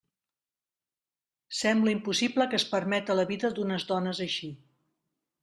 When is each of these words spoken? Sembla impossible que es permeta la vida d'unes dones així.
Sembla 1.57 1.93
impossible 1.97 2.47
que 2.55 2.59
es 2.63 2.67
permeta 2.73 3.17
la 3.19 3.27
vida 3.35 3.53
d'unes 3.59 3.87
dones 3.93 4.25
així. 4.29 4.53